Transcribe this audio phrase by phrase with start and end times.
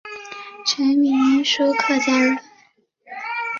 [0.65, 2.35] 陈铭枢客家人。